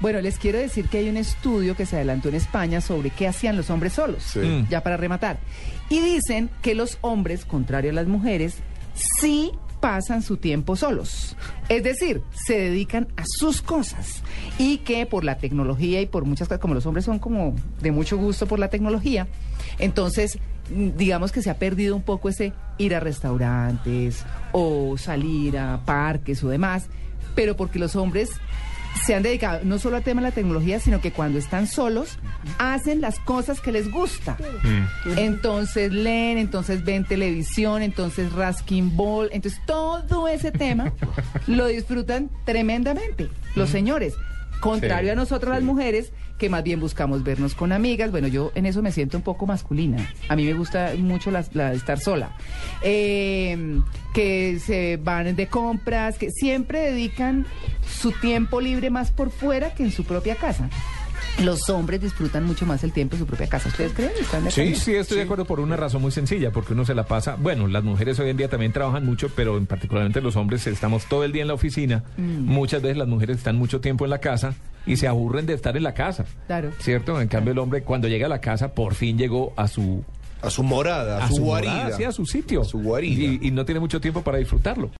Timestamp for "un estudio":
1.08-1.74